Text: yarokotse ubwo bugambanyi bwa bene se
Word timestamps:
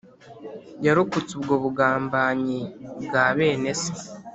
yarokotse 0.85 1.31
ubwo 1.39 1.55
bugambanyi 1.63 2.59
bwa 3.05 3.25
bene 3.37 3.71
se 3.81 3.91